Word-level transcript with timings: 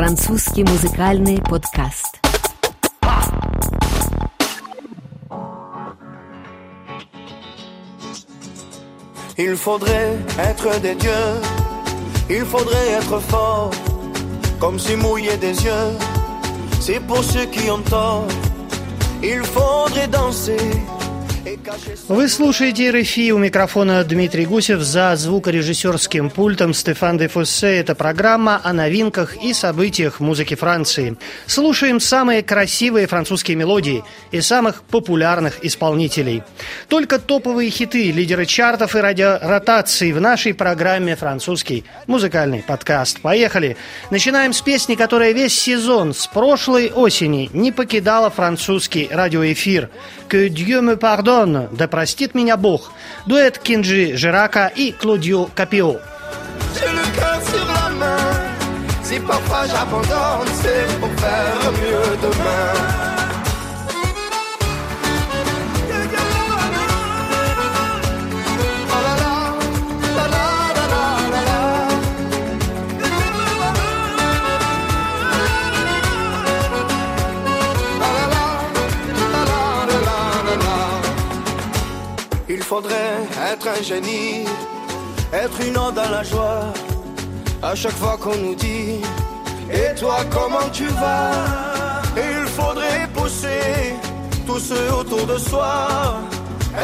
Французский 0.00 0.64
музыкальный 0.64 1.40
подкаст. 1.42 2.20
Il 9.38 9.56
faudrait 9.56 10.16
être 10.38 10.80
des 10.80 10.94
dieux, 10.94 11.10
il 12.30 12.44
faudrait 12.44 12.88
être 12.92 13.18
fort, 13.20 13.70
comme 14.58 14.78
si 14.78 14.96
mouiller 14.96 15.36
des 15.36 15.64
yeux, 15.64 15.92
c'est 16.80 17.00
pour 17.00 17.22
ceux 17.22 17.46
qui 17.46 17.70
ont 17.70 17.82
tort. 17.82 18.26
Il 19.22 19.42
faudrait 19.42 20.08
danser 20.08 20.56
Вы 22.07 22.27
слушаете 22.27 22.91
РФИ, 22.91 23.31
у 23.31 23.39
микрофона 23.39 24.03
Дмитрий 24.03 24.45
Гусев, 24.45 24.81
за 24.81 25.15
звукорежиссерским 25.15 26.29
пультом 26.29 26.73
Стефан 26.73 27.17
де 27.17 27.27
Фуссе. 27.27 27.77
Это 27.77 27.95
программа 27.95 28.61
о 28.63 28.73
новинках 28.73 29.35
и 29.43 29.53
событиях 29.53 30.19
музыки 30.19 30.53
Франции. 30.53 31.17
Слушаем 31.47 31.99
самые 31.99 32.43
красивые 32.43 33.07
французские 33.07 33.57
мелодии 33.57 34.03
и 34.31 34.39
самых 34.41 34.83
популярных 34.83 35.65
исполнителей. 35.65 36.43
Только 36.87 37.17
топовые 37.17 37.71
хиты, 37.71 38.11
лидеры 38.11 38.45
чартов 38.45 38.95
и 38.95 38.99
радиоротаций 38.99 40.11
в 40.11 40.21
нашей 40.21 40.53
программе 40.53 41.15
«Французский 41.15 41.85
музыкальный 42.05 42.61
подкаст». 42.61 43.19
Поехали! 43.21 43.77
Начинаем 44.11 44.53
с 44.53 44.61
песни, 44.61 44.93
которая 44.93 45.31
весь 45.31 45.59
сезон 45.59 46.13
с 46.13 46.27
прошлой 46.27 46.91
осени 46.91 47.49
не 47.53 47.71
покидала 47.71 48.29
французский 48.29 49.09
радиоэфир. 49.11 49.89
«Que 50.29 50.47
Dieu 50.47 50.81
me 50.81 50.97
pardonne» 50.97 51.30
pardonne, 51.31 51.67
да 51.71 51.87
простит 51.87 52.35
меня 52.35 52.57
Бог. 52.57 52.91
Дуэт 53.25 53.57
Кинджи 53.57 54.15
Жирака 54.15 54.67
и 54.67 54.91
Клодио 54.91 55.45
Капио. 55.55 55.99
Si 59.03 59.19
parfois 59.19 59.67
j'abandonne, 59.67 60.47
c'est 60.61 60.99
pour 60.99 61.09
faire 61.19 61.71
mieux 61.73 62.17
demain. 62.21 63.10
Faudrait 82.71 83.17
être 83.51 83.67
un 83.67 83.83
génie, 83.83 84.45
être 85.33 85.59
une 85.67 85.77
onde 85.77 85.95
dans 85.95 86.09
la 86.09 86.23
joie. 86.23 86.63
À 87.61 87.75
chaque 87.75 87.97
fois 88.03 88.17
qu'on 88.17 88.37
nous 88.45 88.55
dit, 88.55 89.01
et 89.69 89.93
toi 89.99 90.19
comment 90.37 90.69
tu 90.71 90.87
vas? 91.01 91.33
Il 92.15 92.47
faudrait 92.57 93.09
pousser 93.13 93.93
tous 94.47 94.61
ceux 94.69 94.87
autour 94.99 95.25
de 95.33 95.37
soi, 95.37 96.21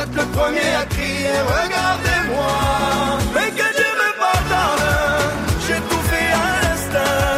être 0.01 0.15
le 0.21 0.25
premier 0.37 0.71
à 0.81 0.85
crier, 0.93 1.37
regardez-moi. 1.55 2.55
Mais 3.33 3.49
que 3.59 3.67
Dieu 3.77 3.91
me 4.03 4.11
pardonne, 4.25 4.87
j'ai 5.65 5.81
tout 5.89 6.03
fait 6.11 6.31
à 6.47 6.47
l'instinct. 6.63 7.37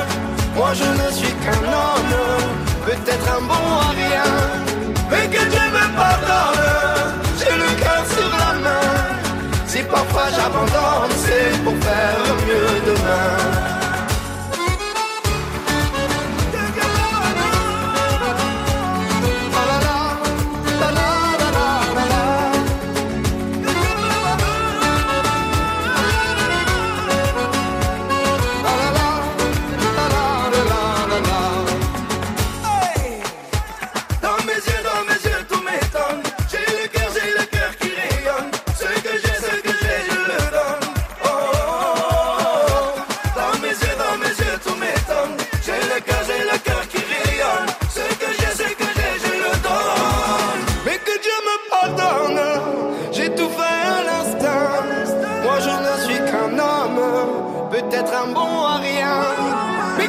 Moi 0.57 0.71
je 0.81 0.89
ne 1.01 1.07
suis 1.17 1.35
qu'un 1.43 1.63
homme, 1.81 2.15
peut-être 2.87 3.27
un 3.37 3.41
bon 3.51 3.65
à 3.87 3.93
parfois 9.99 10.29
j'abandonne, 10.31 11.11
c'est 11.17 11.63
pour 11.63 11.75
faire 11.83 12.35
mieux 12.45 12.93
demain. 12.93 13.78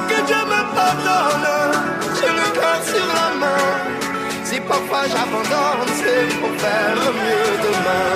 que 0.09 0.19
Dieu 0.27 0.43
me 0.53 0.61
pardonne. 0.75 1.49
J'ai 2.17 2.33
le 2.41 2.49
cœur 2.59 2.81
sur 2.85 3.07
la 3.19 3.29
main. 3.43 3.67
Si 4.45 4.61
parfois 4.61 5.05
j'abandonne, 5.13 5.93
c'est 6.01 6.27
pour 6.41 6.55
faire 6.63 6.97
mieux 7.23 7.53
demain. 7.67 8.11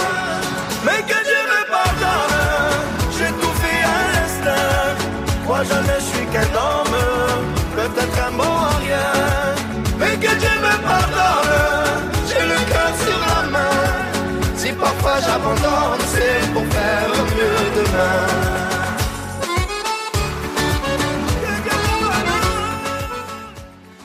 Mais 0.84 1.00
que 1.10 1.18
Dieu 1.28 1.42
me 1.52 1.60
pardonne. 1.76 2.38
J'ai 3.16 3.32
tout 3.40 3.54
fait 3.62 3.82
à 3.96 4.00
l'instinct. 4.12 4.94
Moi 5.46 5.60
je 5.70 5.78
ne 5.90 5.96
suis 6.08 6.26
qu'un 6.32 6.50
homme, 6.66 6.98
peut-être 7.76 8.18
un 8.26 8.30
mot 8.30 8.42
en 8.42 8.76
rien. 8.84 9.12
Mais 9.98 10.14
que 10.16 10.32
Dieu 10.42 10.54
me 10.66 10.74
pardonne. 10.88 11.54
J'ai 12.28 12.44
le 12.52 12.58
cœur 12.70 12.92
sur 13.04 13.18
la 13.32 13.42
main. 13.54 13.80
Si 14.56 14.72
parfois 14.72 15.18
j'abandonne, 15.26 16.04
c'est 16.14 16.52
pour 16.52 16.66
faire 16.74 17.10
mieux 17.36 17.64
demain. 17.78 18.64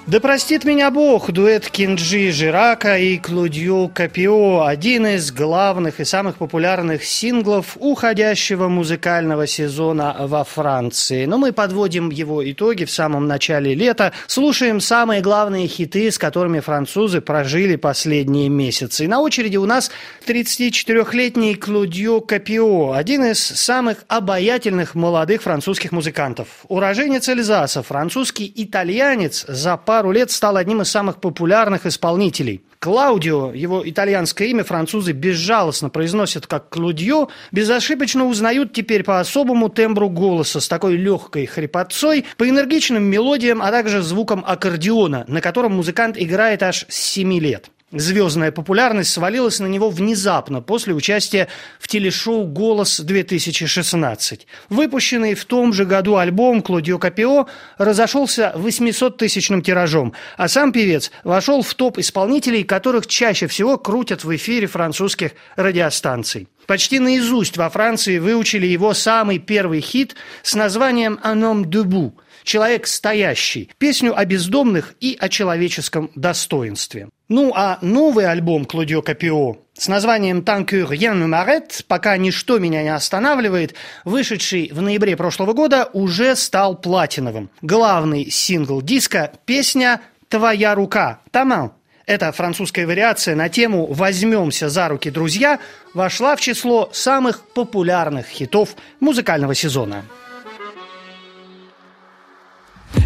Да 0.09 0.20
простит 0.20 0.66
меня 0.66 0.90
Бог, 0.90 1.30
дуэт 1.30 1.70
Кинджи 1.70 2.31
Жирака 2.31 2.97
и 2.97 3.20
Клодио 3.20 3.90
Капио, 3.90 4.64
один 4.64 5.06
из 5.06 5.31
главных 5.31 6.00
и 6.00 6.03
самых 6.03 6.38
популярных 6.38 7.03
синглов 7.03 7.78
уходящего 7.80 8.70
музыкального 8.70 9.46
сезона 9.46 10.16
во 10.22 10.44
Франции. 10.44 11.25
Но 11.25 11.38
мы 11.38 11.53
подводим 11.53 12.09
его 12.09 12.44
итоги 12.52 12.86
в 12.86 12.92
самом 12.92 13.28
начале 13.28 13.75
лета, 13.75 14.12
слушаем 14.25 14.80
самые 14.80 15.22
главные 15.22 15.68
хиты, 15.68 16.09
с 16.09 16.18
которыми 16.18 16.59
французы 16.59 17.22
прожили 17.22 17.76
последние 17.76 18.50
месяцы. 18.50 19.06
И 19.06 19.08
на 19.08 19.22
очереди 19.22 19.58
у 19.58 19.68
нас 19.68 19.91
34-летний 20.26 21.53
Клодио 21.53 22.22
Капио, 22.22 22.94
один 22.94 23.26
из 23.26 23.38
самых 23.38 24.06
обаятельных 24.08 24.96
молодых 24.96 25.44
французских 25.44 25.91
музыкантов. 25.91 26.47
Уроженец 26.68 27.30
Эльзаса, 27.30 27.84
французский 27.84 28.52
итальянец, 28.56 29.46
за 29.47 29.78
пару 30.00 30.14
лет 30.14 30.32
стал 30.32 30.56
одним 30.56 30.82
из 30.82 30.90
самых 30.90 31.20
популярных 31.20 31.86
исполнителей. 31.86 32.64
Клаудио, 32.80 33.52
его 33.52 33.82
итальянское 33.84 34.48
имя 34.48 34.64
французы 34.64 35.12
безжалостно 35.12 35.90
произносят 35.90 36.48
как 36.48 36.70
Клудио, 36.70 37.28
безошибочно 37.52 38.26
узнают 38.26 38.72
теперь 38.72 39.04
по 39.04 39.20
особому 39.20 39.68
тембру 39.68 40.09
голоса 40.09 40.62
с 40.62 40.70
такой 40.70 40.96
легкой 40.96 41.48
хрипотцой, 41.48 42.24
по 42.38 42.48
энергичным 42.48 43.04
мелодиям, 43.04 43.62
а 43.62 43.72
также 43.72 44.02
звуком 44.02 44.42
аккордеона, 44.48 45.26
на 45.28 45.42
котором 45.42 45.74
музыкант 45.74 46.16
играет 46.18 46.64
аж 46.64 46.86
с 46.88 46.96
7 46.96 47.38
лет. 47.38 47.70
Звездная 47.92 48.52
популярность 48.52 49.12
свалилась 49.12 49.60
на 49.60 49.66
него 49.66 49.90
внезапно 49.90 50.62
после 50.62 50.94
участия 50.94 51.48
в 51.80 51.88
телешоу 51.88 52.46
«Голос-2016». 52.46 54.42
Выпущенный 54.70 55.34
в 55.34 55.44
том 55.46 55.74
же 55.74 55.86
году 55.86 56.18
альбом 56.18 56.62
«Клодио 56.62 57.00
Капио» 57.00 57.47
разошелся 57.80 58.53
800-тысячным 58.56 59.64
тиражом, 59.64 60.14
а 60.38 60.47
сам 60.47 60.72
певец 60.72 61.09
вошел 61.24 61.64
в 61.64 61.74
топ 61.74 61.97
исполнителей, 61.97 62.64
которых 62.64 63.08
чаще 63.08 63.47
всего 63.47 63.80
крутят 63.80 64.24
в 64.24 64.35
эфире 64.35 64.68
французских 64.68 65.32
радиостанций. 65.56 66.47
Почти 66.68 67.00
наизусть 67.00 67.58
во 67.58 67.72
Франции 67.72 68.20
выучили 68.20 68.68
его 68.68 68.94
самый 68.94 69.40
первый 69.40 69.82
хит 69.82 70.16
с 70.44 70.53
названием 70.53 71.20
«Un 71.24 71.42
homme 71.42 71.64
debout» 71.64 72.14
«Человек 72.49 72.87
стоящий», 72.87 73.69
песню 73.78 74.17
о 74.17 74.25
бездомных 74.25 74.96
и 74.99 75.16
о 75.19 75.29
человеческом 75.29 76.09
достоинстве. 76.16 77.09
Ну 77.28 77.53
а 77.55 77.78
новый 77.84 78.25
альбом 78.25 78.66
Клодио 78.66 79.03
Капио 79.03 79.57
с 79.75 79.87
названием 79.87 80.40
«Tant 80.40 80.66
que 80.66 80.84
rien 80.84 81.13
ne 81.13 81.28
m'arrête», 81.28 81.84
«Пока 81.87 82.17
ничто 82.17 82.57
меня 82.57 82.81
не 82.81 82.90
останавливает», 82.90 83.75
вышедший 84.03 84.72
в 84.73 84.81
ноябре 84.81 85.16
прошлого 85.16 85.53
года, 85.53 85.91
уже 85.93 86.35
стал 86.35 86.75
платиновым. 86.75 87.51
Главный 87.61 88.31
сингл 88.31 88.81
диска– 88.81 89.31
песня 89.46 90.01
«Твоя 90.28 90.73
рука»– 90.73 91.19
«Таман». 91.29 91.73
Эта 92.07 92.31
французская 92.31 92.87
вариация 92.87 93.35
на 93.35 93.49
тему 93.49 93.85
«Возьмемся 93.85 94.69
за 94.69 94.87
руки, 94.87 95.11
друзья» 95.11 95.59
вошла 95.93 96.35
в 96.35 96.41
число 96.41 96.90
самых 96.93 97.41
популярных 97.53 98.25
хитов 98.25 98.69
музыкального 98.99 99.53
сезона. 99.53 100.03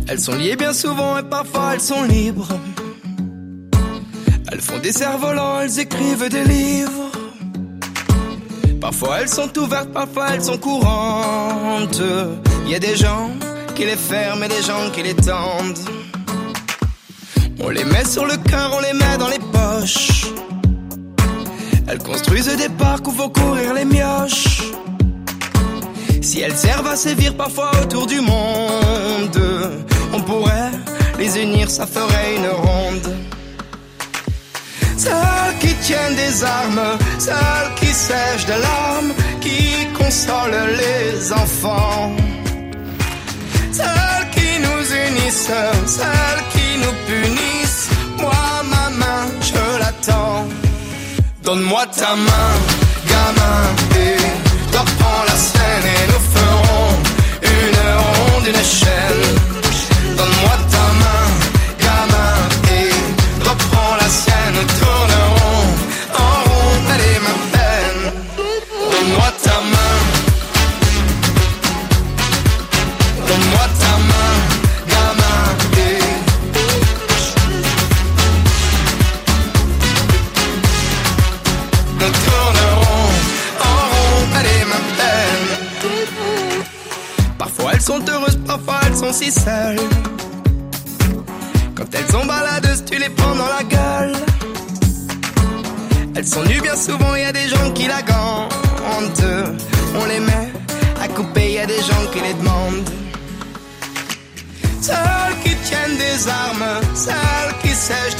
Elles 0.08 0.20
sont 0.20 0.36
liées 0.36 0.56
bien 0.56 0.74
souvent 0.74 1.18
et 1.18 1.24
parfois 1.24 1.74
elles 1.74 1.82
sont 1.82 2.04
libres. 2.04 2.50
Elles 4.52 4.62
font 4.62 4.80
des 4.80 4.92
cerfs-volants, 4.92 5.62
elles 5.62 5.80
écrivent 5.80 6.30
des 6.30 6.44
livres. 6.44 7.12
Parfois 8.82 9.22
elles 9.22 9.30
sont 9.30 9.58
ouvertes, 9.58 9.92
parfois 9.92 10.28
elles 10.34 10.44
sont 10.44 10.58
courantes. 10.58 12.02
Il 12.66 12.72
y 12.72 12.76
a 12.76 12.80
des 12.80 12.96
gens 12.96 13.32
qui 13.76 13.86
les 13.86 13.96
ferment 13.96 14.44
et 14.44 14.50
des 14.50 14.62
gens 14.62 14.90
qui 14.94 15.04
les 15.04 15.16
tendent. 15.16 15.80
On 17.62 17.70
les 17.70 17.86
met 17.86 18.06
sur 18.06 18.26
le 18.26 18.36
cœur, 18.38 18.72
on 18.76 18.82
les 18.82 18.94
met 18.94 19.18
dans 19.18 19.30
les 19.30 19.40
poches. 19.40 20.26
Elles 21.88 22.00
construisent 22.00 22.56
des 22.58 22.70
parcs 22.70 23.08
où 23.08 23.12
vont 23.12 23.30
courir 23.30 23.74
les 23.74 23.86
mioches. 23.86 24.64
Si 26.22 26.42
elles 26.42 26.56
servent 26.56 26.88
à 26.88 26.96
sévir 26.96 27.36
parfois 27.36 27.72
autour 27.82 28.08
du 28.08 28.20
monde, 28.22 29.40
on 30.14 30.22
pourrait 30.22 30.72
les 31.18 31.38
unir, 31.40 31.70
ça 31.70 31.86
ferait 31.86 32.36
une 32.38 32.48
ronde. 32.48 33.16
Celles 34.98 35.58
qui 35.60 35.74
tiennent 35.86 36.16
des 36.16 36.44
armes, 36.44 36.98
celles 37.20 37.72
qui 37.80 37.88
sèchent 37.88 38.46
de 38.46 38.58
larmes, 38.68 39.14
qui 39.42 39.88
consolent 39.98 40.70
les 40.84 41.34
enfants. 41.34 42.12
Celles 43.72 44.28
qui 44.36 44.52
nous 44.66 44.84
unissent, 45.08 45.52
celles 45.98 46.44
qui 46.54 46.68
nous 46.84 46.96
punissent. 47.10 47.90
Moi, 48.20 48.46
ma 48.74 48.90
main, 49.02 49.26
je 49.42 49.80
l'attends. 49.80 50.46
Donne-moi 51.44 51.86
ta 51.88 52.16
main, 52.16 52.52
gamin, 53.10 53.60
et 54.00 54.18
prends 55.00 55.24
la 55.28 55.36
scène 55.36 55.86
et 55.96 56.04
nous 56.12 56.24
ferons 56.36 56.90
une 57.42 57.80
ronde, 58.00 58.48
une 58.48 58.64
chaîne. 58.64 59.43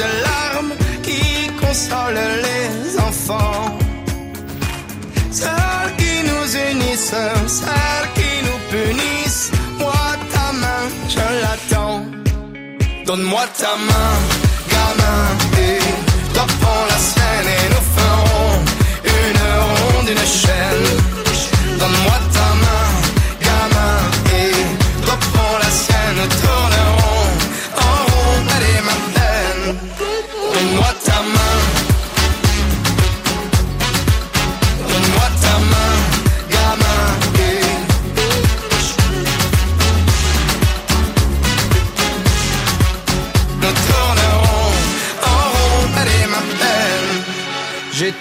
De 0.02 0.08
larmes, 0.28 0.74
qui 1.02 1.22
consolent 1.62 2.28
les 2.48 3.00
enfants. 3.00 3.78
Celles 5.32 5.94
qui 5.98 6.16
nous 6.30 6.48
unissent, 6.72 7.16
celles 7.60 8.10
qui 8.18 8.32
nous 8.48 8.60
punissent. 8.74 9.52
Moi, 9.80 10.06
ta 10.34 10.48
main, 10.62 10.84
je 11.16 11.26
l'attends. 11.42 12.06
Donne-moi 13.06 13.46
ta 13.58 13.76
main, 13.90 14.14
gamin, 14.72 15.24
et 15.58 16.04
la 16.90 16.98
scène 16.98 17.50
et 17.58 17.70
nous 17.74 17.86
ferons 17.96 18.54
une 19.06 19.42
ronde, 19.68 20.10
une 20.10 20.28
chaîne. 20.42 21.23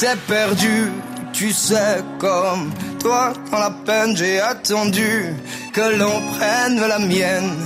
J'étais 0.03 0.17
perdu, 0.27 0.91
tu 1.33 1.53
sais, 1.53 2.03
comme 2.19 2.73
toi, 2.99 3.33
dans 3.53 3.59
la 3.61 3.71
peine, 3.71 4.17
j'ai 4.17 4.41
attendu 4.41 5.33
que 5.73 5.97
l'on 5.97 6.21
prenne 6.35 6.81
la 6.81 6.99
mienne 6.99 7.57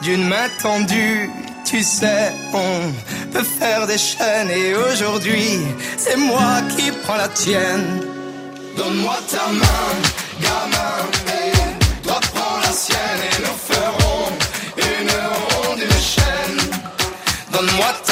d'une 0.00 0.26
main 0.26 0.48
tendue. 0.62 1.30
Tu 1.66 1.82
sais, 1.82 2.32
on 2.54 3.30
peut 3.30 3.44
faire 3.44 3.86
des 3.86 3.98
chaînes 3.98 4.50
et 4.50 4.74
aujourd'hui, 4.74 5.58
c'est 5.98 6.16
moi 6.16 6.62
qui 6.74 6.90
prends 7.02 7.16
la 7.16 7.28
tienne. 7.28 8.06
Donne-moi 8.78 9.18
ta 9.30 9.52
main, 9.52 9.92
gamin, 10.40 10.96
et 11.44 12.02
toi 12.02 12.20
prends 12.32 12.60
la 12.62 12.72
sienne 12.72 13.20
et 13.28 13.42
nous 13.42 13.58
ferons 13.70 14.28
une 14.78 15.10
ronde, 15.10 15.78
une 15.78 16.02
chaîne. 16.14 16.70
Donne-moi 17.52 17.92
ta 18.06 18.09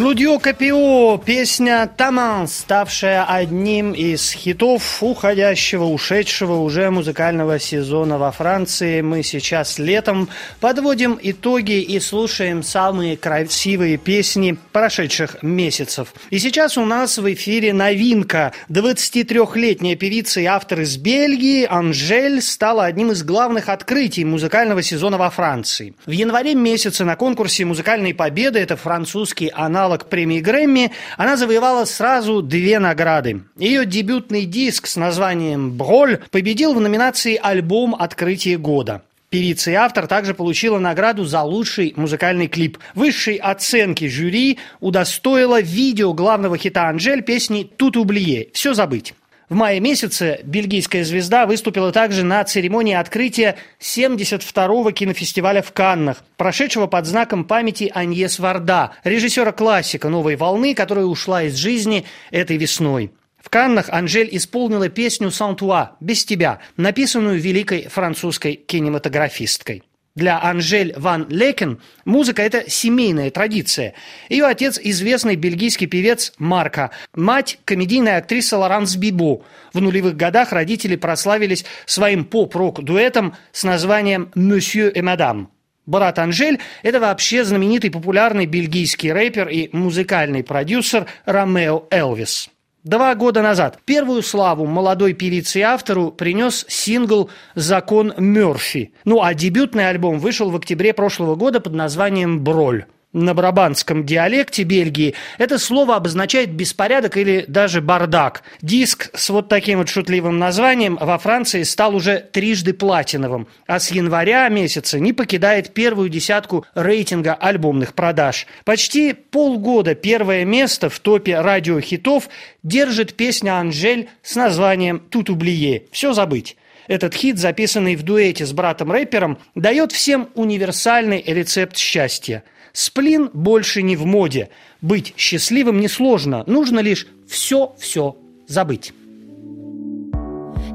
Клудио 0.00 0.38
Капио, 0.38 1.18
песня 1.18 1.86
«Таман», 1.94 2.48
ставшая 2.48 3.22
одним 3.22 3.92
из 3.92 4.32
хитов 4.32 5.02
уходящего, 5.02 5.84
ушедшего 5.84 6.54
уже 6.54 6.90
музыкального 6.90 7.58
сезона 7.58 8.16
во 8.16 8.32
Франции. 8.32 9.02
Мы 9.02 9.22
сейчас 9.22 9.78
летом 9.78 10.30
подводим 10.58 11.18
итоги 11.20 11.82
и 11.82 12.00
слушаем 12.00 12.62
самые 12.62 13.18
красивые 13.18 13.98
песни 13.98 14.56
прошедших 14.72 15.42
месяцев. 15.42 16.14
И 16.30 16.38
сейчас 16.38 16.78
у 16.78 16.86
нас 16.86 17.18
в 17.18 17.30
эфире 17.34 17.74
новинка. 17.74 18.54
23-летняя 18.70 19.96
певица 19.96 20.40
и 20.40 20.46
автор 20.46 20.80
из 20.80 20.96
Бельгии 20.96 21.66
Анжель 21.68 22.40
стала 22.40 22.86
одним 22.86 23.10
из 23.10 23.22
главных 23.22 23.68
открытий 23.68 24.24
музыкального 24.24 24.82
сезона 24.82 25.18
во 25.18 25.28
Франции. 25.28 25.92
В 26.06 26.10
январе 26.12 26.54
месяце 26.54 27.04
на 27.04 27.16
конкурсе 27.16 27.66
«Музыкальные 27.66 28.14
победы» 28.14 28.60
это 28.60 28.78
французский 28.78 29.52
аналог 29.54 29.89
премии 29.98 30.40
Грэмми, 30.40 30.92
она 31.16 31.36
завоевала 31.36 31.84
сразу 31.84 32.42
две 32.42 32.78
награды. 32.78 33.42
Ее 33.56 33.84
дебютный 33.84 34.44
диск 34.44 34.86
с 34.86 34.96
названием 34.96 35.72
«Броль» 35.72 36.20
победил 36.30 36.74
в 36.74 36.80
номинации 36.80 37.38
«Альбом 37.40 37.94
открытия 37.94 38.56
года». 38.56 39.02
Певица 39.30 39.70
и 39.70 39.74
автор 39.74 40.08
также 40.08 40.34
получила 40.34 40.80
награду 40.80 41.24
за 41.24 41.42
лучший 41.42 41.92
музыкальный 41.94 42.48
клип. 42.48 42.78
Высшей 42.96 43.36
оценки 43.36 44.08
жюри 44.08 44.58
удостоило 44.80 45.60
видео 45.60 46.12
главного 46.12 46.58
хита 46.58 46.88
Анжель 46.88 47.22
песни 47.22 47.68
«Тут 47.76 47.96
ублие» 47.96 48.48
«Все 48.52 48.74
забыть». 48.74 49.14
В 49.50 49.54
мае 49.56 49.80
месяце 49.80 50.38
бельгийская 50.44 51.02
звезда 51.02 51.44
выступила 51.44 51.90
также 51.90 52.22
на 52.22 52.44
церемонии 52.44 52.94
открытия 52.94 53.56
72-го 53.80 54.92
кинофестиваля 54.92 55.60
в 55.60 55.72
Каннах, 55.72 56.18
прошедшего 56.36 56.86
под 56.86 57.04
знаком 57.06 57.44
памяти 57.44 57.90
Аньес 57.92 58.38
Варда, 58.38 58.92
режиссера 59.02 59.50
классика 59.50 60.08
«Новой 60.08 60.36
волны», 60.36 60.72
которая 60.72 61.06
ушла 61.06 61.42
из 61.42 61.56
жизни 61.56 62.04
этой 62.30 62.58
весной. 62.58 63.10
В 63.42 63.50
Каннах 63.50 63.88
Анжель 63.88 64.28
исполнила 64.30 64.88
песню 64.88 65.32
«Сантуа» 65.32 65.96
«Без 65.98 66.24
тебя», 66.24 66.60
написанную 66.76 67.40
великой 67.40 67.88
французской 67.88 68.54
кинематографисткой. 68.54 69.82
Для 70.16 70.42
Анжель 70.42 70.92
Ван 70.96 71.26
Лекен 71.28 71.80
музыка– 72.04 72.42
это 72.44 72.68
семейная 72.68 73.30
традиция. 73.30 73.94
Ее 74.28 74.46
отец– 74.46 74.78
известный 74.82 75.36
бельгийский 75.36 75.86
певец 75.86 76.32
Марка, 76.36 76.90
мать– 77.14 77.60
комедийная 77.64 78.18
актриса 78.18 78.58
Лоранс 78.58 78.96
Бибо. 78.96 79.42
В 79.72 79.80
нулевых 79.80 80.16
годах 80.16 80.52
родители 80.52 80.96
прославились 80.96 81.64
своим 81.86 82.24
поп-рок-дуэтом 82.24 83.36
с 83.52 83.62
названием 83.62 84.32
«Monsieur 84.34 84.92
et 84.92 85.02
Madame». 85.02 85.46
Брат 85.86 86.18
Анжель– 86.18 86.58
это 86.82 86.98
вообще 86.98 87.44
знаменитый 87.44 87.90
популярный 87.90 88.46
бельгийский 88.46 89.12
рэпер 89.12 89.48
и 89.48 89.70
музыкальный 89.72 90.42
продюсер 90.42 91.06
Ромео 91.24 91.86
Элвис. 91.90 92.50
Два 92.82 93.14
года 93.14 93.42
назад 93.42 93.78
первую 93.84 94.22
славу 94.22 94.64
молодой 94.64 95.12
певице 95.12 95.58
и 95.58 95.62
автору 95.62 96.10
принес 96.10 96.64
сингл 96.66 97.28
«Закон 97.54 98.14
Мёрфи». 98.16 98.94
Ну 99.04 99.22
а 99.22 99.34
дебютный 99.34 99.90
альбом 99.90 100.18
вышел 100.18 100.50
в 100.50 100.56
октябре 100.56 100.94
прошлого 100.94 101.34
года 101.34 101.60
под 101.60 101.74
названием 101.74 102.42
«Броль». 102.42 102.86
На 103.12 103.34
брабанском 103.34 104.06
диалекте 104.06 104.62
Бельгии 104.62 105.16
это 105.36 105.58
слово 105.58 105.96
обозначает 105.96 106.52
беспорядок 106.52 107.16
или 107.16 107.44
даже 107.48 107.80
бардак. 107.80 108.44
Диск 108.62 109.10
с 109.14 109.30
вот 109.30 109.48
таким 109.48 109.80
вот 109.80 109.88
шутливым 109.88 110.38
названием 110.38 110.96
во 111.00 111.18
Франции 111.18 111.64
стал 111.64 111.96
уже 111.96 112.20
трижды 112.20 112.72
платиновым, 112.72 113.48
а 113.66 113.80
с 113.80 113.90
января 113.90 114.48
месяца 114.48 115.00
не 115.00 115.12
покидает 115.12 115.74
первую 115.74 116.08
десятку 116.08 116.64
рейтинга 116.76 117.34
альбомных 117.34 117.94
продаж. 117.94 118.46
Почти 118.64 119.12
полгода 119.12 119.96
первое 119.96 120.44
место 120.44 120.88
в 120.88 121.00
топе 121.00 121.40
радиохитов 121.40 122.28
держит 122.62 123.14
песня 123.14 123.58
«Анжель» 123.58 124.08
с 124.22 124.36
названием 124.36 125.00
«Тут 125.00 125.30
ублие»– 125.30 125.82
«Все 125.90 126.12
забыть». 126.12 126.56
Этот 126.86 127.14
хит, 127.14 127.38
записанный 127.38 127.96
в 127.96 128.04
дуэте 128.04 128.46
с 128.46 128.52
братом-рэпером, 128.52 129.38
дает 129.56 129.90
всем 129.90 130.28
универсальный 130.34 131.24
рецепт 131.26 131.76
счастья– 131.76 132.44
Сплин 132.73 133.29
больше 133.33 133.81
не 133.81 133.95
в 133.95 134.05
моде. 134.05 134.49
Быть 134.81 135.13
счастливым 135.17 135.79
несложно, 135.79 136.43
нужно 136.45 136.79
лишь 136.79 137.07
все-все 137.27 138.17
забыть. 138.47 138.93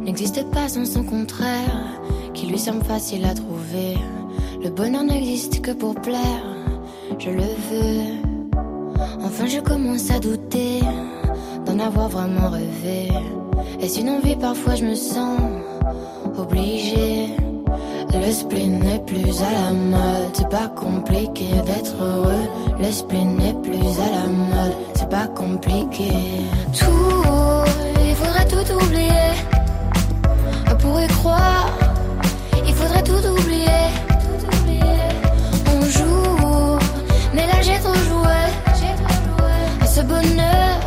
N'existe 0.01 0.51
pas 0.51 0.69
sans 0.69 0.87
son 0.87 1.05
contraire, 1.05 2.01
qui 2.33 2.47
lui 2.47 2.59
semble 2.59 2.83
facile 2.85 3.25
à 3.27 3.35
trouver. 3.35 3.99
Le 4.63 4.71
bonheur 4.71 5.05
n'existe 5.05 5.61
que 5.61 5.73
pour 5.73 5.95
plaire, 5.95 6.45
je 7.19 7.31
le 7.31 7.43
veux. 7.43 8.31
Enfin, 9.23 9.47
je 9.47 9.61
commence 9.61 10.11
à 10.11 10.19
douter 10.19 10.81
d'en 11.67 11.79
avoir 11.79 12.09
vraiment 12.09 12.49
rêvé. 12.49 13.09
Est-ce 13.81 14.01
une 14.01 14.09
envie 14.09 14.37
Parfois, 14.37 14.75
je 14.75 14.85
me 14.85 14.95
sens 14.95 15.39
obligée. 16.37 17.29
Le 18.14 18.32
spleen 18.32 18.80
n'est 18.80 19.00
plus 19.00 19.42
à 19.42 19.52
la 19.52 19.72
mode, 19.74 20.30
c'est 20.34 20.50
pas 20.50 20.68
compliqué 20.70 21.46
d'être 21.66 21.96
heureux. 22.02 22.48
Le 22.80 22.92
spleen 22.92 23.38
n'est 23.38 23.54
plus 23.54 24.00
à 24.00 24.10
la 24.12 24.28
mode, 24.28 24.76
c'est 24.96 25.10
pas 25.10 25.28
compliqué. 25.28 26.12
Tout, 26.78 27.64
il 28.08 28.16
faudrait 28.16 28.48
tout 28.48 28.74
oublier. 28.74 29.34
On 30.72 30.76
pourrait 30.76 31.08
croire, 31.08 31.70
il 32.68 32.74
faudrait 32.74 33.04
tout 33.04 33.28
oublier. 33.28 33.90
On 35.68 35.82
joue, 35.86 36.80
mais 37.34 37.46
là 37.48 37.62
j'ai 37.62 37.80
trop 37.80 37.94
joué. 37.94 38.40
À 39.82 39.86
ce 39.86 40.02
bonheur, 40.02 40.80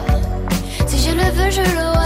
si 0.86 0.98
je 0.98 1.10
le 1.14 1.30
veux, 1.36 1.50
je 1.50 1.62
l'aurai. 1.74 1.98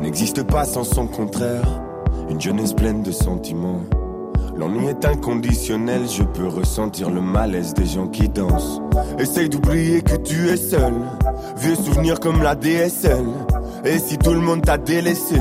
N'existe 0.00 0.42
pas 0.42 0.64
sans 0.64 0.84
son 0.84 1.06
contraire 1.06 1.89
une 2.30 2.40
jeunesse 2.40 2.72
pleine 2.72 3.02
de 3.02 3.10
sentiments. 3.10 3.80
L'ennui 4.56 4.86
est 4.86 5.04
inconditionnel, 5.04 6.02
je 6.08 6.22
peux 6.22 6.46
ressentir 6.46 7.10
le 7.10 7.20
malaise 7.20 7.74
des 7.74 7.86
gens 7.86 8.06
qui 8.06 8.28
dansent. 8.28 8.80
Essaye 9.18 9.48
d'oublier 9.48 10.02
que 10.02 10.16
tu 10.16 10.48
es 10.48 10.56
seul, 10.56 10.94
vieux 11.56 11.74
souvenir 11.74 12.20
comme 12.20 12.42
la 12.42 12.54
DSL. 12.54 13.26
Et 13.84 13.98
si 13.98 14.16
tout 14.16 14.32
le 14.32 14.40
monde 14.40 14.62
t'a 14.62 14.78
délaissé, 14.78 15.40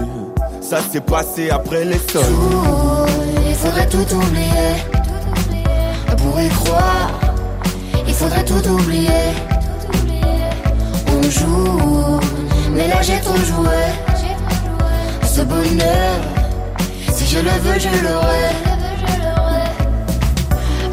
ça 0.62 0.80
s'est 0.82 1.02
passé 1.02 1.50
après 1.52 1.86
les 1.86 2.00
sols. 2.00 2.24
il 3.48 3.56
faudrait 3.56 3.88
tout 3.88 4.16
oublier. 4.16 4.76
Pour 6.18 6.42
y 6.42 6.50
croire, 6.50 7.12
il 8.08 8.14
faudrait 8.14 8.46
tout 8.46 8.68
oublier. 8.68 9.10
On 11.08 11.22
joue, 11.30 12.20
mais 12.74 12.88
là 12.88 13.02
j'ai 13.02 13.22
joué. 13.22 13.99
Je 17.40 17.46
le 17.46 17.52
veux, 17.64 17.80
je 17.80 18.04
l'aurai. 18.04 18.52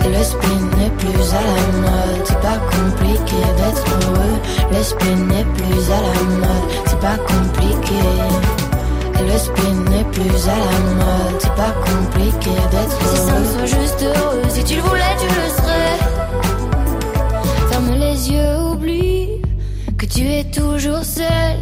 Le 0.05 0.23
spin 0.23 0.61
n'est 0.79 0.91
plus 0.91 1.35
à 1.35 1.43
la 1.43 1.61
mode, 1.83 2.25
c'est 2.25 2.41
pas 2.41 2.59
compliqué 2.71 3.37
d'être 3.57 3.85
heureux. 3.91 4.39
Le 4.71 4.83
spin 4.83 5.17
n'est 5.31 5.45
plus 5.57 5.91
à 5.91 6.01
la 6.07 6.23
mode, 6.43 6.69
c'est 6.87 7.01
pas 7.01 7.19
compliqué. 7.19 8.01
Le 9.29 9.39
spin 9.39 9.75
n'est 9.91 10.05
plus 10.05 10.49
à 10.49 10.57
la 10.57 10.81
mode, 11.01 11.37
c'est 11.41 11.55
pas 11.55 11.75
compliqué 11.85 12.51
d'être 12.71 12.97
heureux. 13.03 13.15
Si 13.15 13.17
ça 13.17 13.37
soit 13.53 13.81
juste 13.81 14.03
heureux, 14.03 14.43
si 14.49 14.65
tu 14.65 14.77
le 14.77 14.83
voulais, 14.83 15.17
tu 15.19 15.27
le 15.27 15.49
serais. 15.59 15.99
Ferme 17.71 17.93
les 17.99 18.31
yeux, 18.31 18.57
oublie 18.71 19.29
que 19.99 20.07
tu 20.07 20.23
es 20.29 20.45
toujours 20.45 21.05
seul. 21.05 21.59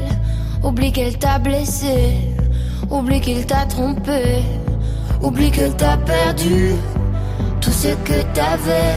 Oublie 0.63 0.93
qu'elle 0.93 1.19
t'a 1.19 1.39
blessé, 1.39 2.17
oublie 2.91 3.21
qu'il 3.21 3.47
t'a 3.47 3.67
trompé. 3.67 4.43
Oublie 5.25 5.51
que 5.51 5.67
t'as 5.69 5.97
perdu 5.97 6.75
tout 7.63 7.71
ce 7.71 7.89
que 7.89 8.21
t'avais. 8.35 8.95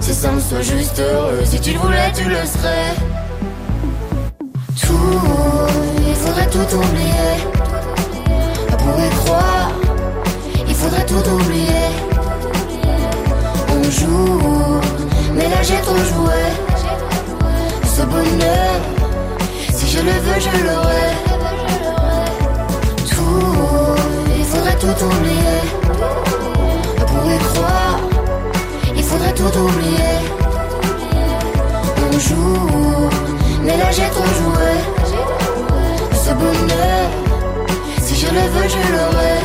C'est 0.00 0.12
simple, 0.12 0.40
sois 0.40 0.62
juste 0.62 0.98
heureux. 0.98 1.44
Si 1.44 1.60
tu 1.60 1.70
le 1.70 1.78
voulais, 1.78 2.10
tu 2.12 2.24
le 2.24 2.44
serais. 2.44 2.90
Tout, 4.82 5.20
il 6.08 6.14
faudrait 6.16 6.50
tout 6.50 6.76
oublier. 6.76 7.34
Pour 8.78 8.98
y 8.98 9.10
croire, 9.10 9.70
il 10.66 10.74
faudrait 10.74 11.06
tout 11.06 11.24
oublier. 11.30 11.86
On 13.68 13.82
joue, 13.92 14.80
mais 15.34 15.48
là 15.48 15.62
j'ai 15.62 15.80
trop 15.82 15.96
joué. 15.96 16.42
Ce 17.96 18.02
bonheur, 18.02 18.80
si 19.72 19.86
je 19.88 19.98
le 20.00 20.10
veux, 20.10 20.40
je 20.40 20.64
l'aurai. 20.64 21.33
Tout 24.92 25.04
oublier. 25.04 25.60
Pour 27.06 27.32
y 27.32 27.38
croire, 27.38 27.98
il 28.96 29.02
faudrait 29.02 29.32
tout 29.32 29.58
oublier. 29.58 30.14
On 32.04 32.18
joue, 32.18 33.08
mais 33.62 33.76
là 33.76 33.90
j'ai 33.90 34.08
trop 34.16 34.30
joué. 34.40 34.72
Ce 36.24 36.32
bonheur, 36.32 37.06
si 38.02 38.14
je 38.16 38.26
le 38.26 38.44
veux, 38.52 38.68
je 38.74 38.82
l'aurai. 38.94 39.36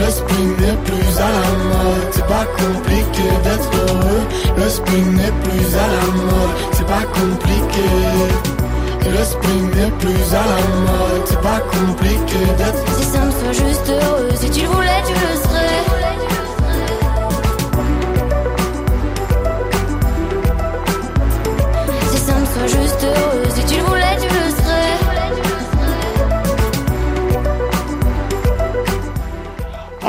Le 0.00 0.10
spin 0.10 0.44
n'est 0.60 0.80
plus 0.88 1.10
à 1.18 1.30
la 1.36 1.48
mode, 1.70 2.08
c'est 2.12 2.26
pas 2.26 2.46
compliqué 2.62 3.26
d'être 3.44 3.70
heureux. 3.82 4.24
Le 4.56 4.68
spin 4.68 5.04
n'est 5.18 5.36
plus 5.42 5.68
à 5.76 5.86
la 5.96 6.06
mode, 6.22 6.54
c'est 6.72 6.86
pas 6.86 7.04
compliqué. 7.20 7.88
Le 9.10 9.24
spring 9.24 9.70
n'est 9.74 9.90
plus 9.98 10.34
à 10.34 10.44
la 10.44 10.60
mode, 10.86 11.26
c'est 11.26 11.40
pas 11.40 11.60
compliqué 11.60 12.38
d'être. 12.58 12.92
Si 12.98 13.04
ça 13.04 13.20
me 13.24 13.52
juste 13.52 13.88
heureux, 13.88 14.28
si 14.34 14.50
tu 14.50 14.62
le 14.62 14.68
voulais, 14.68 14.87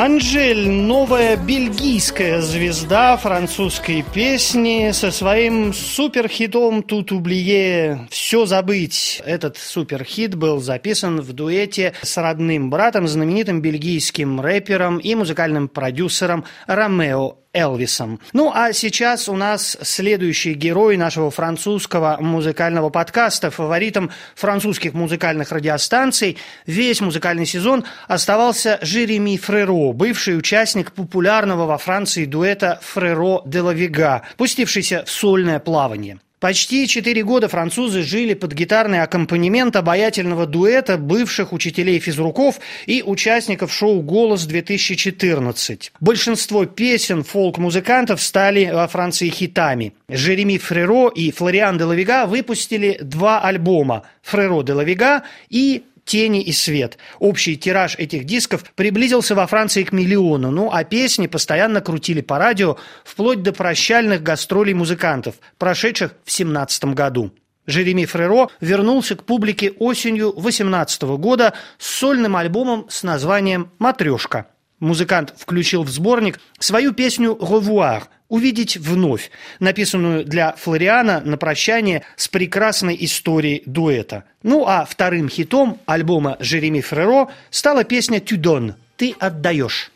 Анжель– 0.01 0.70
новая 0.70 1.36
бельгийская 1.36 2.39
звезда 2.39 3.18
французской 3.18 4.01
песни 4.01 4.91
со 4.94 5.12
своим 5.12 5.74
суперхитом 5.74 6.84
«Тут 6.84 7.12
ублие» 7.12 8.08
«Все 8.10 8.46
забыть». 8.46 9.22
Этот 9.25 9.58
суперхит 9.58 10.36
был 10.36 10.62
записан 10.62 11.20
в 11.20 11.34
дуэте 11.34 11.91
с 12.01 12.15
родным 12.15 12.70
братом, 12.70 13.10
знаменитым 13.10 13.62
бельгийским 13.62 14.39
рэпером 14.39 15.00
и 15.00 15.15
музыкальным 15.15 15.68
продюсером 15.68 16.46
Ромео 16.65 17.36
Элвисом. 17.53 18.20
Ну 18.34 18.51
а 18.53 18.74
сейчас 18.74 19.27
у 19.27 19.36
нас 19.36 19.77
следующий 19.82 20.53
герой 20.53 20.98
нашего 20.98 21.32
французского 21.32 22.18
музыкального 22.20 22.89
подкаста. 22.89 23.50
Фаворитом 23.50 24.12
французских 24.36 24.94
музыкальных 24.94 25.51
радиостанций 25.51 26.38
весь 26.68 27.01
музыкальный 27.01 27.48
сезон 27.48 27.86
оставался 28.08 28.77
Жереми 28.82 29.38
Фреро, 29.38 29.94
бывший 29.94 30.38
участник 30.38 30.91
популярного 30.91 31.65
во 31.65 31.77
Франции 31.79 32.25
дуэта 32.25 32.79
Фреро 32.84 33.41
де 33.46 33.62
Лавига, 33.62 34.22
пустившийся 34.38 35.03
в 35.06 35.12
сольное 35.12 35.60
плавание. 35.60 36.20
Почти 36.39 36.88
четыре 36.88 37.22
года 37.22 37.50
французы 37.50 38.01
жили 38.01 38.34
под 38.34 38.53
гитарный 38.53 39.01
аккомпанемент 39.01 39.75
обаятельного 39.75 40.46
дуэта 40.46 40.98
бывших 40.98 41.51
учителей 41.51 42.00
физруков 42.00 42.62
и 42.86 43.03
участников 43.05 43.74
шоу 43.74 44.01
«Голос-2014». 44.01 45.91
Большинство 46.00 46.65
песен 46.65 47.25
фолк-музыкантов 47.25 48.22
стали 48.22 48.72
во 48.72 48.88
Франции 48.88 49.27
хитами. 49.27 49.93
Жереми 50.08 50.58
Фреро 50.58 51.10
и 51.10 51.31
Флориан 51.31 51.77
де 51.77 51.84
Лавига 51.84 52.25
выпустили 52.25 52.98
два 53.01 53.41
альбома 53.41 54.03
«Фреро 54.22 54.63
де 54.63 54.72
Лавига» 54.72 55.24
и 55.50 55.84
«Тени 56.10 56.42
и 56.42 56.51
свет». 56.51 56.98
Общий 57.20 57.56
тираж 57.56 57.96
этих 57.96 58.24
дисков 58.24 58.63
приблизился 58.74 59.36
во 59.36 59.46
Франции 59.46 59.84
к 59.84 59.92
миллиону, 59.92 60.50
ну 60.50 60.72
а 60.74 60.84
песни 60.84 61.28
постоянно 61.28 61.82
крутили 61.82 62.22
по 62.22 62.39
радио 62.39 62.78
вплоть 63.04 63.44
до 63.44 63.54
прощальных 63.54 64.24
гастролей 64.24 64.74
музыкантов, 64.74 65.36
прошедших 65.60 66.16
в 66.25 66.32
17 66.32 66.86
году. 66.96 67.32
Жереми 67.68 68.06
Фреро 68.06 68.50
вернулся 68.60 69.16
к 69.16 69.24
публике 69.24 69.70
осенью 69.78 70.34
18 70.36 71.04
года 71.04 71.54
с 71.78 71.86
сольным 71.86 72.36
альбомом 72.38 72.88
с 72.89 73.04
названием 73.04 73.70
«Матрешка». 73.78 74.48
музыкант 74.80 75.36
включил 75.38 75.84
в 75.84 75.89
сборник 75.89 76.39
свою 76.58 76.92
песню 76.92 77.38
«Ревуар» 77.39 78.10
«Увидеть 78.29 78.77
вновь», 78.77 79.31
написанную 79.59 80.24
для 80.24 80.53
Флориана 80.53 81.19
на 81.19 81.36
прощание 81.36 82.03
с 82.15 82.27
прекрасной 82.27 82.95
историей 83.00 83.63
дуэта. 83.65 84.24
Ну 84.43 84.65
а 84.67 84.86
вторым 84.86 85.29
хитом 85.29 85.79
альбома 85.86 86.38
Жереми 86.39 86.81
Фреро 86.81 87.29
стала 87.50 87.83
песня 87.83 88.19
«Тюдон» 88.19 88.75
«Ты 88.95 89.15
отдаешь». 89.19 89.91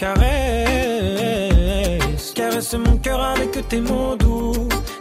Caresse, 0.00 0.32
caresse 2.34 2.72
mon 2.72 2.96
cœur 2.96 3.20
avec 3.20 3.68
tes 3.68 3.82
mots 3.82 4.16
doux, 4.16 4.69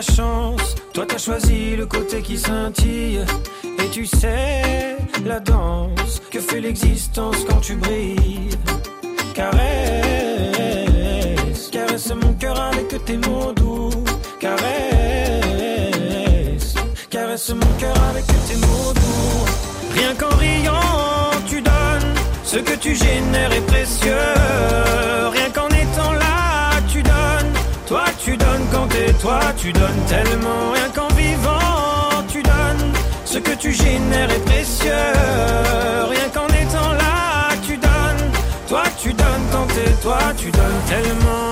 chance. 0.00 0.74
Toi, 0.94 1.04
t'as 1.06 1.18
choisi 1.18 1.76
le 1.76 1.86
côté 1.86 2.22
qui 2.22 2.38
scintille. 2.38 3.24
Et 3.78 3.88
tu 3.90 4.06
sais 4.06 4.96
la 5.24 5.40
danse 5.40 6.22
que 6.30 6.40
fait 6.40 6.60
l'existence 6.60 7.36
quand 7.48 7.60
tu 7.60 7.76
brilles. 7.76 8.50
Caresse, 9.34 9.58
caresse 11.70 12.12
mon 12.14 12.32
cœur 12.34 12.60
avec 12.60 13.04
tes 13.04 13.16
mots 13.18 13.52
doux. 13.52 13.90
Caresse, 14.40 14.62
caresse 17.10 17.50
mon 17.50 17.72
cœur 17.78 17.96
avec 18.10 18.24
tes 18.26 18.56
mots 18.56 18.92
doux. 18.94 19.44
Rien 19.94 20.14
qu'en 20.14 20.34
riant, 20.36 21.30
tu 21.46 21.60
donnes. 21.60 22.14
Ce 22.44 22.56
que 22.58 22.74
tu 22.76 22.94
génères 22.94 23.52
est 23.52 23.66
précieux. 23.66 24.12
Toi, 29.22 29.40
tu 29.56 29.72
donnes 29.72 30.04
tellement. 30.08 30.72
Rien 30.72 30.88
qu'en 30.94 31.08
vivant, 31.14 32.24
tu 32.28 32.42
donnes. 32.42 32.92
Ce 33.24 33.38
que 33.38 33.52
tu 33.52 33.72
génères 33.72 34.30
est 34.30 34.44
précieux. 34.44 35.12
Rien 36.10 36.28
qu'en 36.34 36.48
étant 36.48 36.92
là, 36.92 37.54
tu 37.66 37.76
donnes. 37.76 38.30
Toi, 38.68 38.82
tu 39.00 39.12
donnes 39.12 39.46
quand 39.52 39.66
t'es 39.74 39.90
toi, 40.02 40.18
tu 40.36 40.50
donnes 40.50 40.82
tellement. 40.88 41.51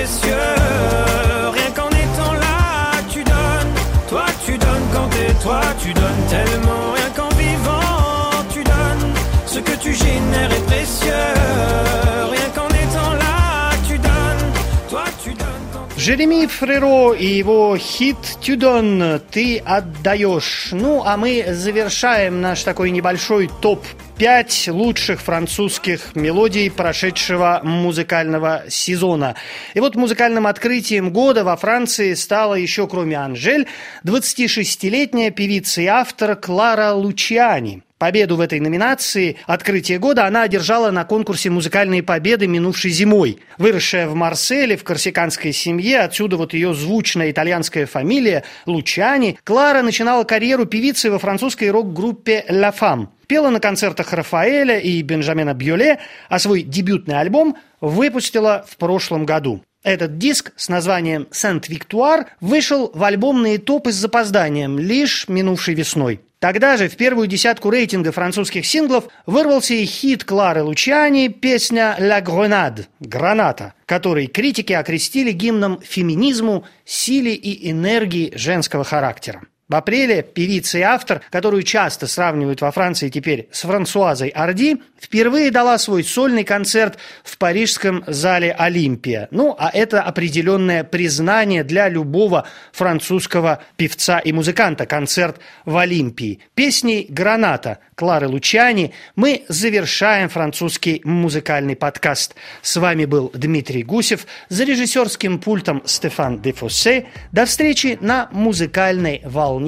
Жереми 16.01 16.47
Фреро 16.47 17.13
и 17.13 17.27
его 17.27 17.77
хит 17.77 18.17
«Тюдон» 18.41 19.21
«Ты 19.29 19.59
отдаешь». 19.59 20.69
Ну, 20.71 21.03
а 21.05 21.15
мы 21.15 21.45
завершаем 21.49 22.41
наш 22.41 22.63
такой 22.63 22.89
небольшой 22.89 23.51
топ 23.61 23.85
пять 24.17 24.67
лучших 24.67 25.21
французских 25.21 26.15
мелодий 26.15 26.71
прошедшего 26.71 27.61
музыкального 27.63 28.63
сезона. 28.67 29.35
И 29.75 29.79
вот 29.79 29.95
музыкальным 29.95 30.47
открытием 30.47 31.11
года 31.13 31.43
во 31.43 31.55
Франции 31.55 32.15
стала 32.15 32.55
еще, 32.55 32.87
кроме 32.87 33.17
Анжель, 33.17 33.67
26-летняя 34.03 35.29
певица 35.29 35.81
и 35.81 35.85
автор 35.85 36.35
Клара 36.35 36.93
Лучиани. 36.93 37.83
Победу 38.01 38.35
в 38.35 38.41
этой 38.41 38.59
номинации 38.59 39.37
«Открытие 39.45 39.99
года» 39.99 40.25
она 40.25 40.41
одержала 40.41 40.89
на 40.89 41.05
конкурсе 41.05 41.51
«Музыкальные 41.51 42.01
победы» 42.01 42.47
минувшей 42.47 42.89
зимой. 42.89 43.37
Выросшая 43.59 44.07
в 44.07 44.15
Марселе, 44.15 44.75
в 44.75 44.83
корсиканской 44.83 45.53
семье, 45.53 45.99
отсюда 45.99 46.35
вот 46.35 46.55
ее 46.55 46.73
звучная 46.73 47.29
итальянская 47.29 47.85
фамилия 47.85 48.43
Лучани, 48.65 49.37
Клара 49.43 49.83
начинала 49.83 50.23
карьеру 50.23 50.65
певицы 50.65 51.11
во 51.11 51.19
французской 51.19 51.69
рок-группе 51.69 52.43
«La 52.49 52.73
Femme». 52.75 53.09
Пела 53.27 53.51
на 53.51 53.59
концертах 53.59 54.13
Рафаэля 54.13 54.79
и 54.79 54.99
Бенджамина 55.03 55.53
Бьоле, 55.53 55.99
а 56.27 56.39
свой 56.39 56.63
дебютный 56.63 57.19
альбом 57.19 57.55
выпустила 57.81 58.65
в 58.67 58.77
прошлом 58.77 59.27
году. 59.27 59.61
Этот 59.83 60.17
диск 60.17 60.53
с 60.55 60.69
названием 60.69 61.27
«Сент-Виктуар» 61.29 62.25
вышел 62.39 62.89
в 62.95 63.03
альбомные 63.03 63.59
топы 63.59 63.91
с 63.91 63.95
запозданием 63.95 64.79
лишь 64.79 65.27
минувшей 65.27 65.75
весной. 65.75 66.21
Тогда 66.41 66.75
же 66.75 66.89
в 66.89 66.97
первую 66.97 67.27
десятку 67.27 67.69
рейтинга 67.69 68.11
французских 68.11 68.65
синглов 68.65 69.09
вырвался 69.27 69.75
и 69.75 69.85
хит 69.85 70.23
Клары 70.23 70.63
Лучани, 70.63 71.27
песня 71.27 71.95
«La 71.99 72.19
Grenade»– 72.19 72.87
«Граната», 72.99 73.75
который 73.85 74.25
критики 74.25 74.73
окрестили 74.73 75.33
гимном 75.33 75.79
феминизму, 75.81 76.65
силе 76.83 77.35
и 77.35 77.69
энергии 77.69 78.33
женского 78.35 78.83
характера. 78.83 79.43
В 79.71 79.75
апреле 79.75 80.21
певица 80.21 80.79
и 80.79 80.81
автор, 80.81 81.21
которую 81.29 81.63
часто 81.63 82.05
сравнивают 82.05 82.59
во 82.59 82.71
Франции 82.71 83.07
теперь 83.07 83.47
с 83.53 83.61
Франсуазой 83.61 84.27
Арди, 84.27 84.81
впервые 84.99 85.49
дала 85.49 85.77
свой 85.77 86.03
сольный 86.03 86.43
концерт 86.43 86.97
в 87.23 87.37
парижском 87.37 88.03
зале 88.05 88.51
«Олимпия». 88.51 89.29
Ну, 89.31 89.55
а 89.57 89.69
это 89.73 90.01
определенное 90.01 90.83
признание 90.83 91.63
для 91.63 91.87
любого 91.87 92.49
французского 92.73 93.63
певца 93.77 94.19
и 94.19 94.33
музыканта. 94.33 94.85
Концерт 94.85 95.39
в 95.63 95.77
Олимпии. 95.77 96.41
Песней 96.53 97.05
«Граната» 97.07 97.79
Клары 97.95 98.27
Лучани 98.27 98.93
мы 99.15 99.43
завершаем 99.47 100.27
французский 100.27 101.01
музыкальный 101.05 101.75
подкаст. 101.77 102.35
С 102.61 102.75
вами 102.75 103.05
был 103.05 103.31
Дмитрий 103.33 103.83
Гусев, 103.83 104.25
за 104.49 104.63
режиссерским 104.65 105.39
пультом 105.39 105.83
Стефан 105.85 106.41
Дефоссе. 106.41 107.05
До 107.31 107.45
встречи 107.45 107.99
на 108.01 108.27
музыкальной 108.31 109.21
волне 109.23 109.60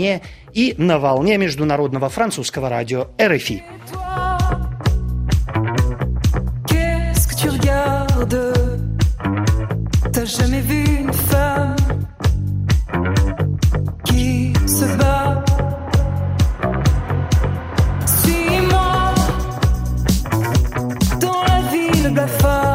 и 0.53 0.75
на 0.77 0.99
волне 0.99 1.37
международного 1.37 2.09
французского 2.09 2.69
радио 2.69 3.07
РФИ. 3.21 3.63
Femme 14.93 15.43
Suis-moi 18.05 19.13
dans 21.19 21.43
la 21.43 21.61
ville 21.71 22.09
blafarde 22.11 22.72